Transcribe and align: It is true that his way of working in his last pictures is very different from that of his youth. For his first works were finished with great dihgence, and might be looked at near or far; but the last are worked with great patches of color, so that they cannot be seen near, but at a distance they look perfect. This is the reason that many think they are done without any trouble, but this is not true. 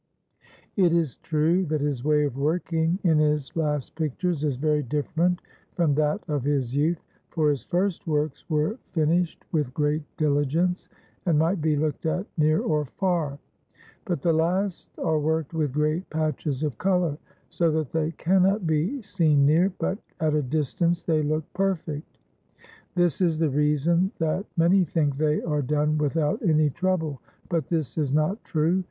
It 0.77 0.93
is 0.93 1.17
true 1.17 1.63
that 1.65 1.79
his 1.81 2.03
way 2.03 2.23
of 2.23 2.35
working 2.35 2.97
in 3.03 3.19
his 3.19 3.55
last 3.55 3.93
pictures 3.93 4.43
is 4.43 4.55
very 4.55 4.81
different 4.81 5.41
from 5.75 5.93
that 5.93 6.23
of 6.27 6.43
his 6.43 6.73
youth. 6.75 6.97
For 7.29 7.51
his 7.51 7.63
first 7.63 8.07
works 8.07 8.43
were 8.49 8.79
finished 8.89 9.45
with 9.51 9.75
great 9.75 10.01
dihgence, 10.17 10.87
and 11.27 11.37
might 11.37 11.61
be 11.61 11.75
looked 11.75 12.07
at 12.07 12.25
near 12.35 12.61
or 12.63 12.85
far; 12.85 13.37
but 14.05 14.23
the 14.23 14.33
last 14.33 14.89
are 14.97 15.19
worked 15.19 15.53
with 15.53 15.71
great 15.71 16.09
patches 16.09 16.63
of 16.63 16.79
color, 16.79 17.19
so 17.49 17.69
that 17.69 17.91
they 17.91 18.09
cannot 18.13 18.65
be 18.65 19.03
seen 19.03 19.45
near, 19.45 19.71
but 19.77 19.99
at 20.19 20.33
a 20.33 20.41
distance 20.41 21.03
they 21.03 21.21
look 21.21 21.43
perfect. 21.53 22.17
This 22.95 23.21
is 23.21 23.37
the 23.37 23.51
reason 23.51 24.09
that 24.17 24.47
many 24.57 24.83
think 24.83 25.17
they 25.19 25.43
are 25.43 25.61
done 25.61 25.99
without 25.99 26.41
any 26.41 26.71
trouble, 26.71 27.21
but 27.51 27.67
this 27.67 27.99
is 27.99 28.11
not 28.11 28.43
true. 28.43 28.79